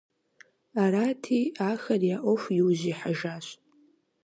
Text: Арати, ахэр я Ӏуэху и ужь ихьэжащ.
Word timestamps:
Арати, 0.83 1.39
ахэр 1.69 2.01
я 2.15 2.17
Ӏуэху 2.21 2.51
и 2.57 2.61
ужь 2.67 2.85
ихьэжащ. 2.91 3.45